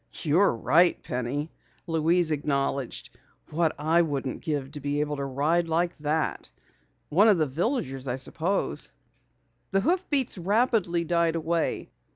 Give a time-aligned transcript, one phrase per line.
[0.23, 1.51] "You're right, Penny,"
[1.85, 3.11] Louise acknowledged.
[3.51, 6.49] "What wouldn't I give to be able to ride like that!
[7.09, 8.93] One of the villagers, I suppose."
[9.69, 11.91] The hoofbeats rapidly died away.